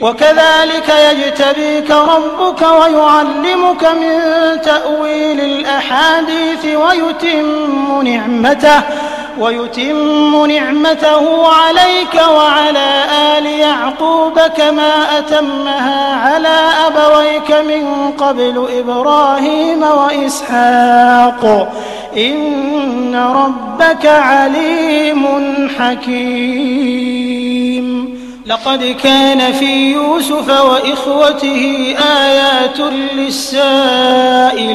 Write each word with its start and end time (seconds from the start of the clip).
وكذلك 0.00 0.94
يجتبيك 1.12 1.90
ربك 1.90 2.62
ويعلمك 2.62 3.84
من 3.84 4.20
تأويل 4.60 5.40
الأحاديث 5.40 6.64
ويتم 6.64 8.02
نعمته 8.02 8.82
ويتم 9.38 10.46
نعمته 10.46 11.48
عليك 11.48 12.14
وعلى 12.14 13.04
آل 13.38 13.46
يعقوب 13.46 14.40
كما 14.40 15.18
أتمها 15.18 16.16
على 16.16 16.58
أبويك 16.86 17.50
من 17.50 18.10
قبل 18.18 18.68
إبراهيم 18.78 19.82
وإسحاق. 19.82 21.72
إن 22.16 23.16
ربك 23.16 24.06
عليم 24.06 25.26
حكيم. 25.78 27.16
لقد 28.46 28.96
كان 29.02 29.52
في 29.52 29.92
يوسف 29.92 30.48
وإخوته 30.48 31.94
آيات 32.24 32.80
للسائلين 33.16 34.66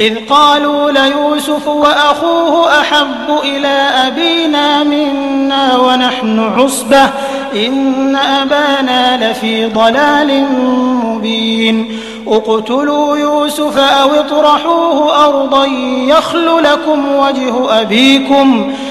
إذ 0.00 0.16
قالوا 0.30 0.90
ليوسف 0.90 1.68
وأخوه 1.68 2.80
أحب 2.80 3.40
إلى 3.44 3.90
أبينا 4.06 4.82
منا 4.82 5.76
ونحن 5.76 6.38
عصبة 6.38 7.10
إن 7.54 8.16
أبانا 8.16 9.30
لفي 9.30 9.66
ضلال 9.66 10.44
مبين 11.04 11.98
اقتلوا 12.26 13.16
يوسف 13.16 13.78
أو 13.78 14.10
اطرحوه 14.10 15.24
أرضا 15.26 15.66
يخل 16.06 16.62
لكم 16.62 17.16
وجه 17.16 17.80
أبيكم 17.80 18.72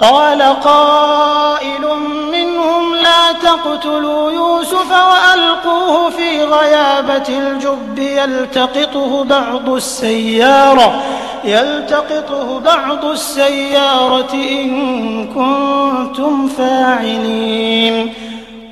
قال 0.00 0.42
قائل 0.42 1.84
منهم 2.32 2.94
لا 2.94 3.32
تقتلوا 3.32 4.32
يوسف 4.32 4.90
وألقوه 4.90 6.10
في 6.10 6.44
غيابة 6.44 7.28
الجب 7.28 7.98
يلتقطه 7.98 9.24
بعض 9.24 9.68
السيارة 9.68 11.02
يلتقطه 11.44 12.60
بعض 12.60 13.04
السيارة 13.04 14.34
إن 14.34 15.26
كنتم 15.26 16.48
فاعلين. 16.48 18.14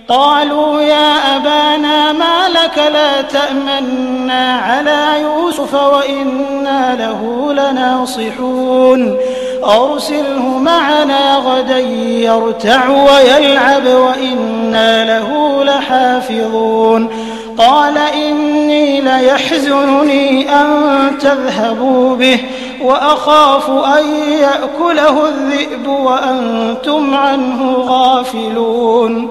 قالوا 0.09 0.81
يا 0.81 1.37
أبانا 1.37 2.13
ما 2.13 2.49
لك 2.49 2.79
لا 2.79 3.23
تأمنا 3.23 4.57
على 4.59 5.23
يوسف 5.23 5.75
وإنا 5.75 6.97
له 6.97 7.53
لناصحون. 7.53 9.17
أرسله 9.65 10.59
معنا 10.59 11.37
غدا 11.37 11.79
يرتع 11.79 12.89
ويلعب 12.89 13.87
وإنا 13.87 15.05
له 15.05 15.65
لحافظون. 15.65 17.09
قال 17.59 17.99
إني 17.99 19.01
ليحزنني 19.01 20.55
أن 20.55 20.69
تذهبوا 21.21 22.17
به 22.17 22.41
وأخاف 22.83 23.71
أن 23.71 24.05
يأكله 24.41 25.29
الذئب 25.29 25.89
وأنتم 25.89 27.15
عنه 27.15 27.75
غافلون. 27.89 29.31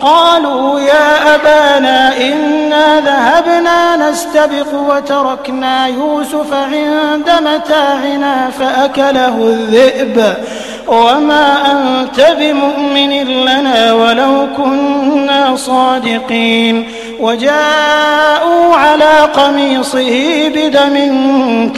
قالوا 0.00 0.80
يا 0.80 1.34
أبانا 1.34 2.16
إنا 2.16 3.00
ذهبنا 3.00 4.10
نستبق 4.10 4.74
وتركنا 4.74 5.86
يوسف 5.86 6.54
عند 6.54 7.30
متاعنا 7.42 8.50
فأكله 8.58 9.36
الذئب. 9.38 10.34
وما 10.88 11.72
أنت 11.72 12.36
بمؤمن 12.38 13.24
لنا 13.24 13.92
ولو 13.92 14.46
كنا 14.56 15.56
صادقين. 15.56 16.92
وجاءوا 17.20 18.74
على 18.74 19.18
قميصه 19.34 20.48
بدم 20.54 20.96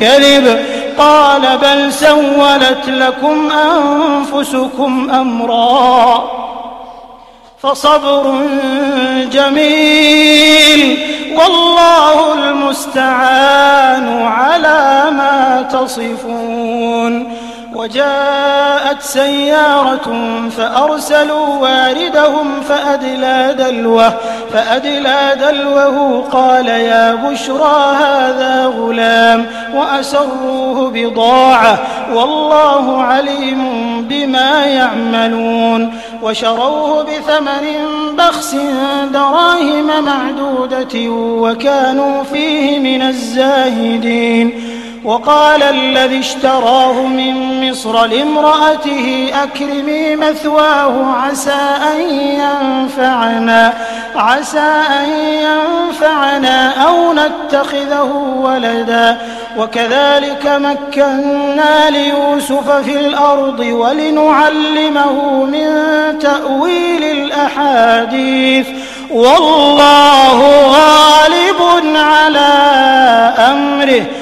كذب. 0.00 0.64
قال 0.98 1.58
بل 1.62 1.92
سولت 1.92 2.88
لكم 2.88 3.48
أنفسكم 3.50 5.10
أمرا. 5.10 6.41
فصبر 7.62 8.34
جميل 9.32 10.98
والله 11.36 12.34
المستعان 12.34 14.22
على 14.22 15.10
ما 15.10 15.68
تصفون 15.72 17.42
وجاءت 17.74 19.02
سيارة 19.02 20.12
فأرسلوا 20.56 21.46
واردهم 21.46 22.60
فأدلى 22.60 23.54
دلوه 23.58 24.14
فأدلى 24.52 25.36
دلوه 25.40 26.24
قال 26.32 26.68
يا 26.68 27.14
بشرى 27.14 27.96
هذا 28.00 28.66
غلام 28.66 29.46
وأسروه 29.74 30.90
بضاعة 30.90 31.78
والله 32.14 33.02
عليم 33.02 33.62
بما 34.08 34.64
يعملون 34.64 35.94
وشروه 36.22 37.02
بثمن 37.02 37.66
بخس 38.18 38.54
دراهم 39.12 40.04
معدودة 40.04 41.10
وكانوا 41.42 42.22
فيه 42.22 42.78
من 42.78 43.02
الزاهدين. 43.02 44.71
وقال 45.04 45.62
الذي 45.62 46.18
اشتراه 46.18 46.92
من 46.92 47.70
مصر 47.70 48.06
لامرأته 48.06 49.30
أكرمي 49.42 50.16
مثواه 50.16 51.14
عسى 51.14 51.60
أن 51.92 52.00
ينفعنا 52.10 53.72
عسى 54.16 54.72
أن 55.00 55.08
ينفعنا 55.18 56.84
أو 56.86 57.12
نتخذه 57.12 58.36
ولدا. 58.42 59.18
وكذلك 59.58 60.46
مكنا 60.46 61.90
ليوسف 61.90 62.70
في 62.70 63.00
الأرض 63.00 63.60
ولنعلمه 63.60 65.44
من 65.44 65.68
تأويل 66.18 67.04
الأحاديث. 67.04 68.66
والله 69.10 70.66
غالب 70.66 71.86
على 71.96 72.48
أمره. 73.38 74.21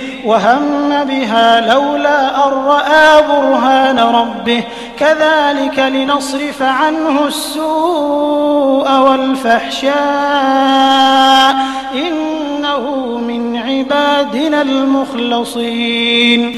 وهم 0.25 0.89
بها 1.03 1.73
لولا 1.73 2.47
أن 2.47 2.51
رأى 2.51 3.21
برهان 3.27 3.99
ربه. 3.99 4.63
كذلك 4.99 5.79
لنصرف 5.79 6.61
عنه 6.61 7.27
السوء 7.27 8.91
والفحشاء. 8.91 9.91
إنه 11.95 13.17
من 13.27 13.57
عبادنا 13.57 14.61
المخلصين. 14.61 16.57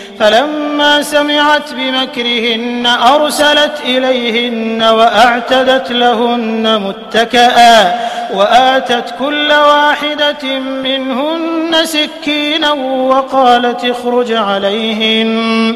فلما 0.19 1.01
سمعت 1.01 1.73
بمكرهن 1.73 2.87
أرسلت 3.13 3.81
إليهن 3.85 4.83
وأعتدت 4.83 5.91
لهن 5.91 6.81
متكئا 6.81 7.99
وآتت 8.33 9.13
كل 9.19 9.51
واحدة 9.51 10.59
منهن 10.59 11.75
سكينا 11.83 12.71
وقالت 12.71 13.85
اخرج 13.85 14.31
عليهن 14.31 15.75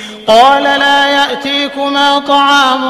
قال 0.27 0.63
لا 0.63 1.09
يأتيكما 1.09 2.19
طعام 2.19 2.81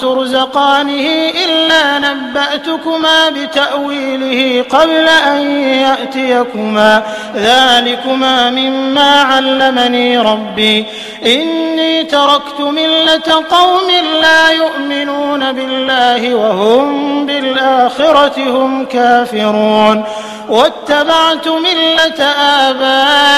ترزقانه 0.00 1.30
إلا 1.44 1.98
نبأتكما 1.98 3.30
بتأويله 3.30 4.64
قبل 4.70 5.08
أن 5.08 5.60
يأتيكما. 5.60 7.02
ذلكما 7.34 8.50
مما 8.50 9.22
علمني 9.22 10.18
ربي. 10.18 10.86
إني 11.26 12.04
تركت 12.04 12.60
ملة 12.60 13.44
قوم 13.50 13.90
لا 14.22 14.50
يؤمنون 14.50 15.52
بالله 15.52 16.34
وهم 16.34 17.26
بالآخرة 17.26 18.38
هم 18.38 18.84
كافرون. 18.84 20.04
واتبعت 20.48 21.48
ملة 21.48 22.24
آبائي 22.40 23.28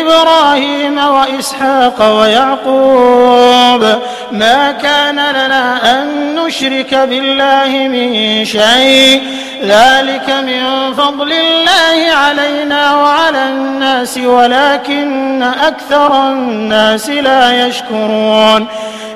إبراهيم 0.00 0.98
وإسحاق 0.98 1.55
ويعقوب 2.00 3.82
ما 4.32 4.72
كان 4.72 5.14
لنا 5.14 5.92
أن 5.92 6.34
نشرك 6.34 6.94
بالله 6.94 7.68
من 7.68 8.44
شيء. 8.44 9.22
ذلك 9.62 10.30
من 10.30 10.94
فضل 10.94 11.32
الله 11.32 12.12
علينا 12.12 12.96
وعلى 12.96 13.48
الناس 13.48 14.18
ولكن 14.18 15.42
أكثر 15.42 16.28
الناس 16.28 17.10
لا 17.10 17.66
يشكرون. 17.66 18.66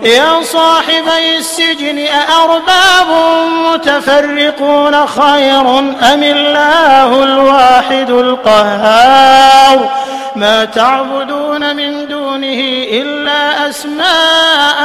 يا 0.03 0.43
صاحبي 0.43 1.39
السجن 1.39 1.99
أأرباب 1.99 3.09
متفرقون 3.73 5.07
خير 5.07 5.79
أم 5.79 6.23
الله 6.23 7.23
الواحد 7.23 8.11
القهار؟ 8.11 9.89
ما 10.37 10.65
تعبدون 10.65 11.77
من 11.77 12.09
دونه 12.31 12.63
إلا 13.03 13.69
أسماء 13.69 14.79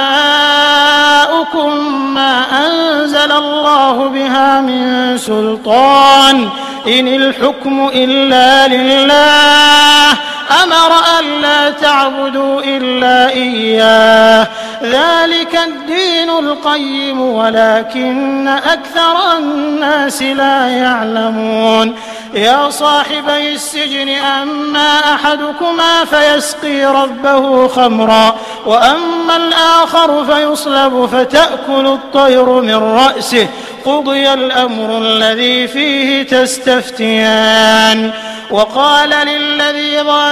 ما 2.15 2.43
أنزل 2.67 3.33
الله 3.33 4.09
بها 4.09 4.61
من 4.61 5.19
سلطان. 5.19 6.49
إن 6.87 7.09
الحكم 7.09 7.91
إلا 7.95 8.69
لله 8.69 10.17
أمر 10.63 10.93
ألا 11.21 11.71
تعبدوا 11.71 12.61
إلا 12.65 13.29
إياه. 13.31 14.49
ذلك 14.83 15.59
الدين 15.67 16.31
القيم 16.31 17.21
ولكن 17.21 18.49
أكثر 18.49 19.39
الناس 19.39 20.23
لا 20.23 20.67
يعلمون. 20.67 21.97
يا 22.35 22.71
صاحبي 22.71 23.53
السجن 23.53 24.09
أما 24.09 25.15
أحدكما 25.15 26.05
فيسقي 26.05 26.85
ربه 26.85 27.69
خمرا 27.69 28.37
وأما 28.67 29.37
الآخر 29.37 30.25
فيصلب 30.25 31.09
فتأكل 31.13 31.87
الطير 31.87 32.45
من 32.45 32.75
رأسه. 32.75 33.47
قضي 33.85 34.33
الأمر 34.33 34.99
الذي 34.99 35.69
فيه 35.69 36.23
تستفتيان. 36.23 38.11
وقال 38.51 39.11
للذي 39.11 40.01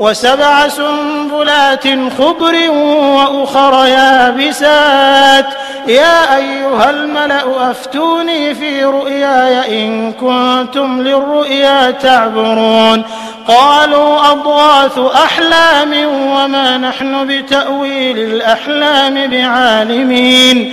وسبع 0.00 0.68
سنبلات 0.68 1.84
خضر 2.18 2.70
وأخر 2.70 3.86
يابسات. 3.86 5.46
يا 5.86 6.36
أيها 6.36 6.90
الملأ 6.90 7.70
أفتوني 7.70 8.54
في 8.54 8.84
رؤياي 8.84 9.84
إن 9.84 10.12
كنتم 10.12 11.02
للرؤيا 11.02 11.90
تعبرون. 11.90 13.02
قالوا 13.48 14.32
أضغاث 14.32 14.98
أحلام 14.98 15.92
وما 16.06 16.78
نحن 16.78 17.26
بتأويل 17.26 18.18
الأحلام 18.18 19.26
بعالمين. 19.26 20.72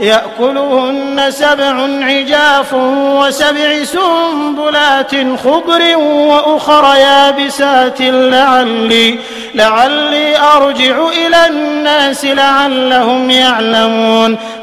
يأكلهن 0.00 1.30
سبع 1.30 1.74
عجاف 2.02 2.74
وسبع 3.18 3.84
سنبلات 3.84 5.10
خضر 5.44 5.96
وأخر 5.96 6.94
يابسات 6.96 8.00
لعلي 8.00 9.18
لعلي 9.54 10.38
أرجع 10.38 11.08
إلى 11.08 11.46
الناس 11.46 12.24
لعلهم 12.24 13.30
يعلمون. 13.30 14.38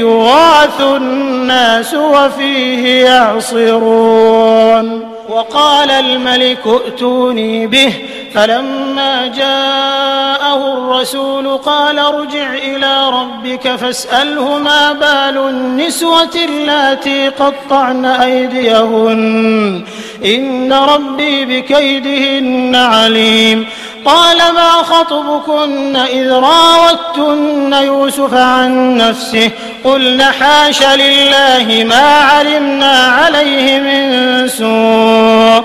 يغاث 0.00 0.80
الناس 0.80 1.94
وفيه 1.94 3.04
يعصرون. 3.04 5.00
وقال 5.28 5.90
الملك 5.90 6.66
ائتوني 6.66 7.66
به 7.66 7.92
فلما 8.34 9.26
جاءه 10.54 10.78
الرسول 10.78 11.56
قال 11.56 11.98
ارجع 11.98 12.54
إلى 12.54 13.10
ربك 13.10 13.76
فاسأله 13.76 14.58
ما 14.58 14.92
بال 14.92 15.48
النسوة 15.48 16.30
اللاتي 16.34 17.28
قطعن 17.28 18.04
أيديهن. 18.04 19.84
إن 20.24 20.72
ربي 20.72 21.44
بكيدهن 21.44 22.74
عليم. 22.74 23.66
قال 24.04 24.36
ما 24.36 24.70
خطبكن 24.70 25.96
إذ 25.96 26.32
راوتن 26.32 27.72
يوسف 27.72 28.34
عن 28.34 28.96
نفسه؟ 28.96 29.50
قلن 29.84 30.22
حاش 30.22 30.82
لله 30.82 31.84
ما 31.88 32.18
علمنا 32.18 32.96
عليه 32.96 33.78
من 33.78 34.48
سوء. 34.48 35.64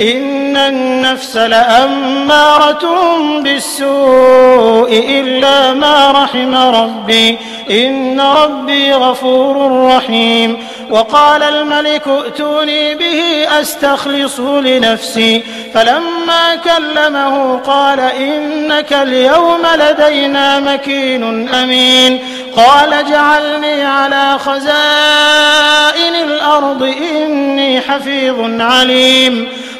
إن 0.00 0.56
النفس 0.56 1.36
لأمارة 1.36 3.16
بالسوء 3.40 5.04
إلا 5.08 5.72
ما 5.72 6.10
رحم 6.10 6.54
ربي. 6.54 7.38
إن 7.70 8.20
ربي 8.20 8.92
غفور 8.92 9.86
رحيم. 9.96 10.66
وقال 10.90 11.42
الملك 11.42 12.08
ائتوني 12.08 12.94
به 12.94 13.46
أستخلص 13.60 14.40
لنفسي. 14.40 15.42
فلما 15.74 16.56
كلمه 16.64 17.58
قال 17.58 18.00
إنك 18.00 18.92
اليوم 18.92 19.62
لدينا 19.74 20.60
مكين 20.60 21.48
أمين. 21.48 22.18
قال 22.56 22.92
اجعلني 22.92 23.84
على 23.84 24.38
خزائن 24.38 26.14
الأرض 26.24 26.82
إني 26.82 27.80
حفيظ 27.80 28.60
عليم. 28.60 29.48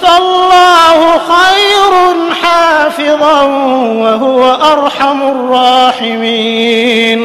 فالله 0.00 1.18
خير 1.18 1.92
حافظا 2.42 3.42
وهو 4.02 4.40
أرحم 4.54 5.22
الراحمين. 5.22 7.20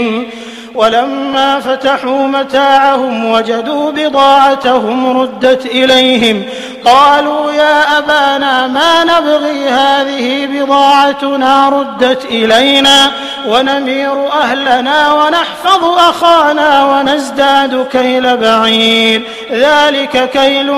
ولما 0.75 1.59
فتحوا 1.59 2.27
متاعهم 2.27 3.31
وجدوا 3.31 3.91
بضاعتهم 3.91 5.21
ردت 5.21 5.65
إليهم 5.65 6.43
قالوا 6.85 7.51
يا 7.51 7.97
أبانا 7.97 8.67
ما 8.67 9.03
نبغي 9.03 9.69
هذه 9.69 10.45
بضاعتنا 10.45 11.69
ردت 11.69 12.25
إلينا 12.25 13.11
ونمير 13.47 14.33
أهلنا 14.33 15.13
ونحفظ 15.13 15.83
أخانا 15.83 16.85
ونزداد 16.85 17.87
كيل 17.91 18.37
بعير 18.37 19.21
ذلك 19.51 20.29
كيل 20.29 20.69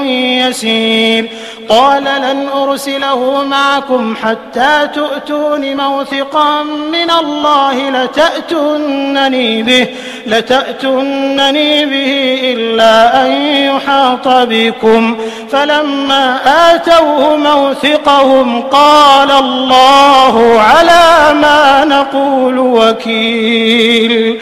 يسير 0.48 1.30
قال 1.70 2.04
لن 2.04 2.50
أرسله 2.56 3.44
معكم 3.44 4.16
حتى 4.16 4.88
تؤتون 4.94 5.78
موثقا 5.78 6.64
من 6.64 7.12
الله 7.12 7.90
لتأتونني 7.90 9.64
به 9.64 9.81
لتأتونني 10.28 11.86
به 11.86 12.40
إلا 12.44 13.26
أن 13.26 13.32
يحاط 13.42 14.28
بكم. 14.28 15.18
فلما 15.52 16.40
آتوه 16.76 17.36
موثقهم 17.36 18.62
قال 18.62 19.32
الله 19.32 20.62
على 20.62 21.34
ما 21.34 21.86
نقول 21.86 22.60
وكيل. 22.60 24.42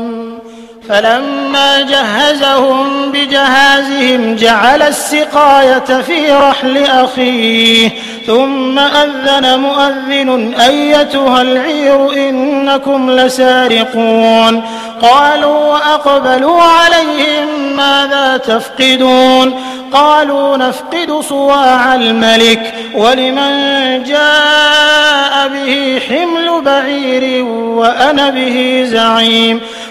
فلما 0.91 1.81
جهزهم 1.81 3.11
بجهازهم 3.11 4.35
جعل 4.35 4.81
السقاية 4.81 6.01
في 6.01 6.31
رحل 6.31 6.77
أخيه 6.77 7.89
ثم 8.27 8.79
أذن 8.79 9.59
مؤذن 9.59 10.53
أيتها 10.53 11.41
العير 11.41 12.13
إنكم 12.13 13.11
لسارقون. 13.11 14.63
قالوا 15.01 15.73
وأقبلوا 15.73 16.61
عليهم 16.61 17.75
ماذا 17.77 18.37
تفقدون؟ 18.37 19.59
قالوا 19.93 20.57
نفقد 20.57 21.21
صواع 21.29 21.95
الملك 21.95 22.73
ولمن 22.95 23.53
جاء 24.03 25.47
به 25.47 26.01
حمل 26.09 26.61
بعير 26.61 27.43
وأنا 27.45 28.29
به 28.29 28.85
زعيم. 28.87 29.61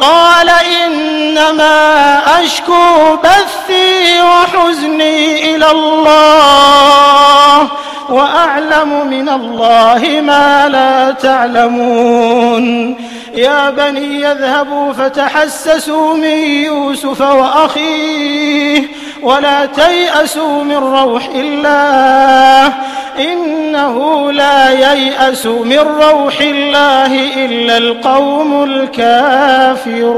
قال 0.00 0.48
إنما 0.48 2.20
أشكو 2.42 3.16
بثي 3.24 4.22
وحزني 4.22 5.54
إلى 5.56 5.70
الله 5.70 7.68
وأعلم 8.08 9.06
من 9.06 9.28
الله 9.28 10.20
ما 10.22 10.68
لا 10.68 11.10
تعلمون. 11.10 12.96
يا 13.34 13.70
بني 13.70 14.22
يذهبوا 14.22 14.92
فتحسسوا 14.92 16.14
من 16.14 16.38
يوسف 16.64 17.20
وأخيه 17.20 18.82
ولا 19.22 19.66
تيأسوا 19.66 20.64
من 20.64 20.76
روح 20.76 21.28
الله 21.34 22.74
إنه 23.18 24.32
لا 24.32 24.70
ييأس 24.70 25.46
من 25.46 25.78
روح 25.78 26.40
الله 26.40 27.44
إلا 27.44 27.76
القوم 27.78 28.64
الكافرون. 28.64 30.08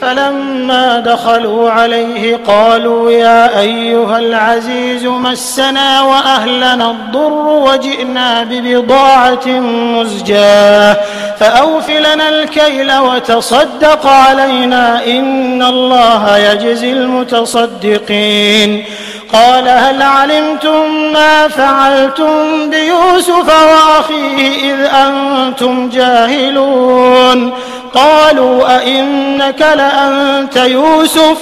فلما 0.00 1.00
دخلوا 1.00 1.70
عليه 1.70 2.38
قالوا 2.46 3.10
يا 3.10 3.60
أيها 3.60 4.18
العزيز 4.18 5.06
مسنا 5.06 6.02
وأهلنا 6.02 6.90
الضر 6.90 7.48
وجئنا 7.48 8.44
ببضاعة 8.44 9.46
مزجاة. 9.70 10.96
فأوف 11.38 11.90
لنا 11.90 12.28
الكيل 12.28 12.98
وتصدق 12.98 14.06
علينا 14.06 15.06
إن 15.06 15.62
الله 15.62 16.38
يجزي 16.38 16.92
المتصدقين. 16.92 18.84
قال 19.32 19.68
هل 19.68 20.02
علمتم 20.02 21.12
ما 21.12 21.48
فعلتم 21.48 22.70
بيوسف 22.70 23.48
وأخيه 23.48 24.72
إذ 24.72 24.80
أنتم 24.84 25.88
جاهلون؟ 25.88 27.52
قالوا 27.94 28.78
أئنك 28.78 29.60
لأنت 29.60 30.56
يوسف؟ 30.56 31.36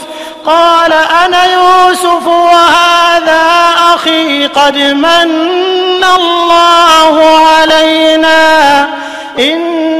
قال 0.47 0.93
أنا 0.93 1.45
يوسف 1.45 2.27
وهذا 2.27 3.43
أخي 3.95 4.47
قد 4.47 4.77
من 4.77 5.31
الله 6.19 7.39
علينا. 7.47 8.89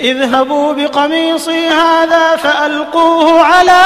اذهبوا 0.00 0.72
بقميصي 0.72 1.68
هذا 1.68 2.36
فألقوه 2.36 3.40
على 3.40 3.82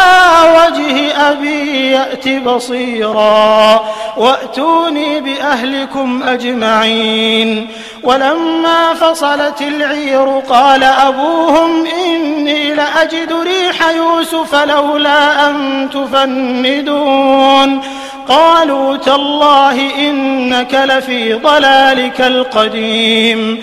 وجه 0.57 1.13
أبي 1.31 1.91
يأت 1.91 2.29
بصيرا 2.29 3.85
وأتوني 4.17 5.21
بأهلكم 5.21 6.23
أجمعين 6.23 7.69
ولما 8.03 8.95
فصلت 8.95 9.63
العير 9.63 10.43
قال 10.49 10.85
أبوهم 10.85 11.87
إني 11.87 12.75
لأجد 12.75 13.33
ريح 13.33 13.89
يوسف 13.91 14.55
لولا 14.55 15.51
أن 15.51 15.89
تفندون 15.91 17.81
قالوا 18.29 18.97
تالله 18.97 19.91
إنك 19.99 20.75
لفي 20.75 21.33
ضلالك 21.33 22.21
القديم 22.21 23.63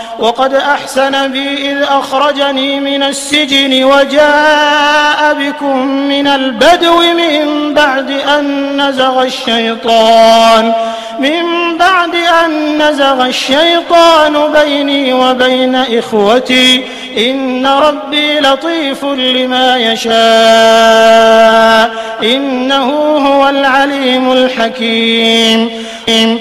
وقد 0.21 0.53
أحسن 0.53 1.31
بي 1.31 1.71
إذ 1.71 1.83
أخرجني 1.83 2.79
من 2.79 3.03
السجن 3.03 3.83
وجاء 3.83 5.33
بكم 5.33 5.87
من 5.87 6.27
البدو 6.27 6.97
من 6.99 7.73
بعد 7.73 8.11
أن 8.11 8.81
نزغ 8.81 9.23
الشيطان 9.23 10.73
من 11.19 11.77
بعد 11.79 12.15
أن 12.45 12.81
نزغ 12.81 13.25
الشيطان 13.25 14.51
بيني 14.53 15.13
وبين 15.13 15.75
إخوتي 15.75 16.83
إن 17.17 17.67
ربي 17.67 18.39
لطيف 18.39 19.05
لما 19.05 19.77
يشاء. 19.77 20.11
إنه 22.23 23.17
هو 23.17 23.49
العليم 23.49 24.31
الحكيم. 24.31 25.69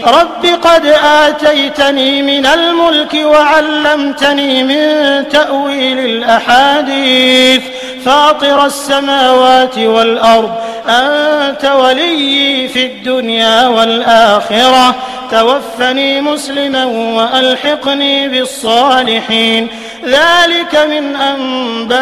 رب 0.05 0.47
قد 0.63 0.87
آتيتني 1.05 2.23
من 2.23 2.47
الملك 2.47 3.15
وعلمتني 3.15 4.63
من 4.63 5.29
تأويل 5.29 5.99
الأحاديث. 5.99 7.63
فاطر 8.05 8.67
السماوات 8.67 9.79
والأرض 9.79 10.55
أنت 10.89 11.65
ولي 11.65 12.69
في 12.69 12.87
الدنيا 12.87 13.69
والآخرة. 13.69 14.95
توفني 15.31 16.21
مسلما 16.21 16.85
وألحقني 16.85 18.29
بالصالحين. 18.29 19.69
ذلك 20.05 20.77
من 20.91 21.17
أنباء 21.17 22.01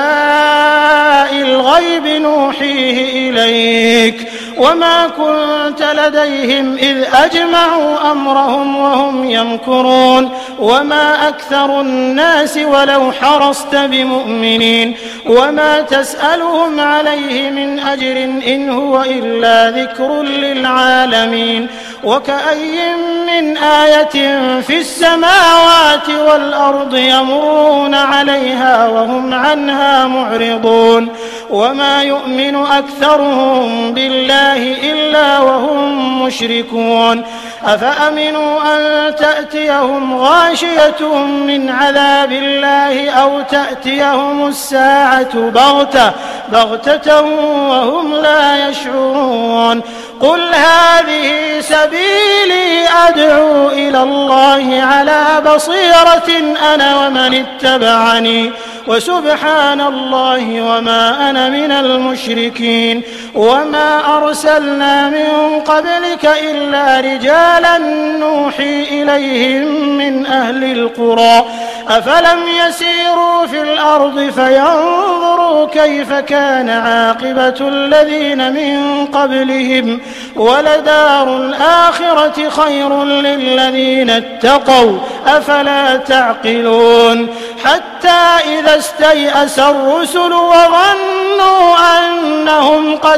الغيب 1.33 2.07
نوحيه 2.07 3.31
إليك. 3.31 4.29
وما 4.59 5.07
كنت 5.07 5.83
لديهم 5.83 6.77
إذ 6.77 7.05
أجمعوا 7.15 8.11
أمرهم 8.13 8.77
وهم 8.77 9.31
يمكرون 9.31 10.31
وما 10.59 11.29
أكثر 11.29 11.81
الناس 11.81 12.57
ولو 12.57 13.13
حرصت 13.13 13.77
بمؤمنين 13.77 14.97
وما 15.27 15.81
تسألهم 15.81 16.81
عليه 16.81 17.51
من 17.51 17.79
أجر 17.79 18.25
إن 18.25 18.71
هو 18.71 19.03
إلا 19.03 19.71
ذكر 19.71 20.23
للعالمين 20.23 21.67
وكأي 22.05 22.95
من 23.27 23.57
آية 23.57 24.39
في 24.61 24.79
السماوات 24.79 26.09
والأرض 26.09 26.97
يمرون 26.97 27.95
عليها 27.95 28.87
وهم 28.89 29.35
عنها 29.35 30.07
معرضون 30.07 31.09
وما 31.51 32.03
يؤمن 32.03 32.57
أكثرهم 32.57 33.95
بالله 33.95 34.48
إلا 34.57 35.39
وهم 35.39 36.23
مشركون. 36.23 37.25
أفأمنوا 37.65 38.77
أن 38.77 39.15
تأتيهم 39.15 40.21
غاشية 40.21 41.17
من 41.27 41.71
عذاب 41.71 42.33
الله 42.33 43.11
أو 43.11 43.41
تأتيهم 43.41 44.49
الساعة 44.49 45.35
بغتة 45.35 46.13
بغتة 46.53 47.23
وهم 47.71 48.15
لا 48.15 48.69
يشعرون. 48.69 49.83
قل 50.21 50.41
هذه 50.55 51.61
سبيلي 51.61 52.89
أدعو 53.09 53.69
إلى 53.69 54.03
الله 54.03 54.83
على 54.83 55.25
بصيرة 55.55 56.57
أنا 56.75 57.07
ومن 57.07 57.35
اتبعني 57.35 58.53
وسبحان 58.87 59.81
الله 59.81 60.63
وما 60.63 61.31
أنا 61.31 61.49
من 61.49 61.73
المشركين. 61.73 63.03
وما 63.35 64.17
أرسلنا 64.17 65.09
من 65.09 65.61
قبلك 65.61 66.25
إلا 66.25 67.01
رجالا 67.01 67.79
نوحي 68.19 68.83
إليهم 68.83 69.99
من 69.99 70.27
أهل 70.27 70.65
القرى 70.65 71.45
أفلم 71.89 72.39
يسيروا 72.67 73.47
في 73.47 73.63
الأرض 73.63 74.31
فينظروا 74.31 75.67
كيف 75.67 76.13
كان 76.13 76.71
عاقبة 76.71 77.69
الذين 77.69 78.53
من 78.53 79.07
قبلهم 79.07 80.01
ولدار 80.37 81.37
الآخرة 81.37 82.49
خير 82.49 83.05
للذين 83.05 84.11
اتقوا 84.11 84.99
أفلا 85.27 85.97
تعقلون 85.97 87.29
حتى 87.65 88.49
إذا 88.59 88.79
استيأس 88.79 89.59
الرسل 89.59 90.33
وظنوا 90.33 91.77
أنهم 91.99 92.97
قد 92.97 93.18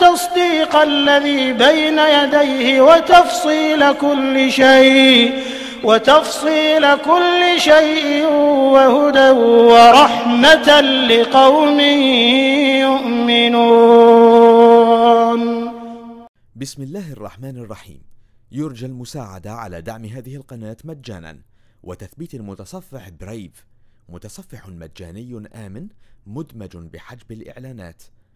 تصديق 0.00 0.58
والمصدق 0.58 0.76
الذي 0.76 1.52
بين 1.52 1.98
يديه 1.98 2.80
وتفصيل 2.80 3.92
كل 3.92 4.52
شيء 4.52 5.42
وتفصيل 5.84 6.96
كل 6.96 7.60
شيء 7.60 8.26
وهدى 8.74 9.30
ورحمة 9.30 10.80
لقوم 10.80 11.80
يؤمنون. 12.86 13.78
بسم 16.56 16.82
الله 16.82 17.12
الرحمن 17.12 17.56
الرحيم. 17.56 18.02
يرجى 18.52 18.86
المساعدة 18.86 19.52
على 19.52 19.80
دعم 19.80 20.04
هذه 20.04 20.36
القناة 20.36 20.76
مجانا. 20.84 21.38
وتثبيت 21.82 22.34
المتصفح 22.34 23.08
برايف 23.08 23.66
متصفح 24.08 24.68
مجاني 24.68 25.48
آمن 25.54 25.88
مدمج 26.26 26.76
بحجب 26.76 27.32
الإعلانات. 27.32 28.02